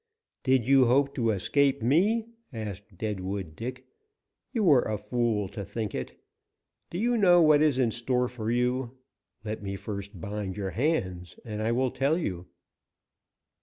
"Did 0.41 0.67
you 0.67 0.85
hope 0.85 1.13
to 1.13 1.29
escape 1.29 1.83
me?" 1.83 2.25
asked 2.51 2.97
Deadwood 2.97 3.55
Dick. 3.55 3.85
"You 4.51 4.63
were 4.63 4.81
a 4.81 4.97
fool 4.97 5.47
to 5.49 5.63
think 5.63 5.93
it. 5.93 6.19
Do 6.89 6.97
you 6.97 7.17
know 7.19 7.39
what 7.43 7.61
is 7.61 7.77
in 7.77 7.91
store 7.91 8.27
for 8.27 8.49
you? 8.49 8.97
Let 9.45 9.61
me 9.61 9.75
first 9.75 10.19
bind 10.19 10.57
your 10.57 10.71
hands, 10.71 11.39
and 11.45 11.61
I 11.61 11.71
will 11.71 11.91
tell 11.91 12.17
you." 12.17 12.47